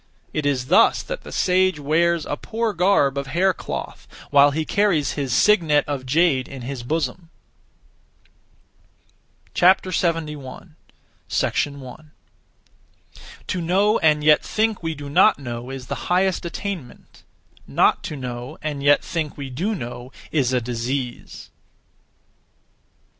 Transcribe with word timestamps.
It 0.33 0.47
is 0.47 0.65
thus 0.65 1.03
that 1.03 1.21
the 1.21 1.31
sage 1.31 1.79
wears 1.79 2.25
(a 2.25 2.35
poor 2.35 2.73
garb 2.73 3.19
of) 3.19 3.27
hair 3.27 3.53
cloth, 3.53 4.07
while 4.31 4.49
he 4.49 4.65
carries 4.65 5.11
his 5.11 5.31
(signet 5.31 5.85
of) 5.87 6.07
jade 6.07 6.47
in 6.47 6.63
his 6.63 6.81
bosom. 6.81 7.29
71. 9.53 10.75
1. 11.29 12.11
To 13.45 13.61
know 13.61 13.99
and 13.99 14.23
yet 14.23 14.43
(think) 14.43 14.81
we 14.81 14.95
do 14.95 15.07
not 15.07 15.37
know 15.37 15.69
is 15.69 15.85
the 15.85 16.07
highest 16.09 16.45
(attainment); 16.45 17.21
not 17.67 18.01
to 18.05 18.15
know 18.15 18.57
(and 18.63 18.81
yet 18.81 19.03
think) 19.03 19.37
we 19.37 19.51
do 19.51 19.75
know 19.75 20.11
is 20.31 20.51
a 20.51 20.59
disease. 20.59 21.51